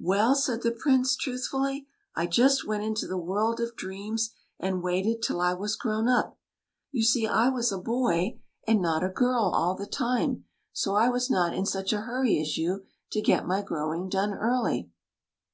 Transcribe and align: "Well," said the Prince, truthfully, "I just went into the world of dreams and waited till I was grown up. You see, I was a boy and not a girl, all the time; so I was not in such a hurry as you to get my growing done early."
"Well," 0.00 0.34
said 0.34 0.62
the 0.62 0.70
Prince, 0.70 1.16
truthfully, 1.16 1.86
"I 2.14 2.26
just 2.28 2.66
went 2.66 2.82
into 2.82 3.06
the 3.06 3.18
world 3.18 3.60
of 3.60 3.76
dreams 3.76 4.30
and 4.58 4.82
waited 4.82 5.20
till 5.20 5.38
I 5.38 5.52
was 5.52 5.76
grown 5.76 6.08
up. 6.08 6.38
You 6.92 7.02
see, 7.02 7.26
I 7.26 7.50
was 7.50 7.70
a 7.70 7.76
boy 7.78 8.40
and 8.66 8.80
not 8.80 9.04
a 9.04 9.10
girl, 9.10 9.52
all 9.54 9.74
the 9.74 9.84
time; 9.86 10.46
so 10.72 10.94
I 10.94 11.10
was 11.10 11.28
not 11.28 11.52
in 11.52 11.66
such 11.66 11.92
a 11.92 12.00
hurry 12.00 12.40
as 12.40 12.56
you 12.56 12.86
to 13.12 13.20
get 13.20 13.46
my 13.46 13.60
growing 13.60 14.08
done 14.08 14.32
early." 14.32 14.88